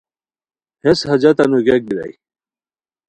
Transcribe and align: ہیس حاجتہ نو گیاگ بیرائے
ہیس 0.83 0.99
حاجتہ 1.09 1.43
نو 1.51 1.57
گیاگ 1.65 1.81
بیرائے 1.87 2.13